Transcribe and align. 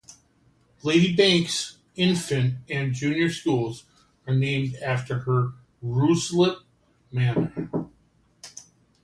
Lady 0.81 1.15
Bankes 1.15 1.75
Infant 1.95 2.55
and 2.71 2.91
Junior 2.91 3.29
Schools 3.29 3.85
are 4.25 4.33
named 4.33 4.73
after 4.77 5.19
her 5.19 5.51
in 5.79 5.89
Ruislip 5.89 6.63
Manor. 7.11 7.87